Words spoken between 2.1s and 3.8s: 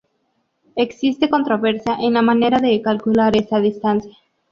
la manera de calcular esta